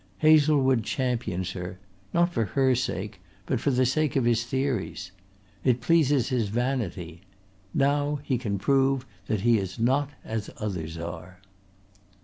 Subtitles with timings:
[0.17, 1.77] Hazlewood champions her
[2.11, 5.11] not for her sake, but for the sake of his theories.
[5.63, 7.21] It pleases his vanity.
[7.71, 11.37] Now he can prove that he is not as others are."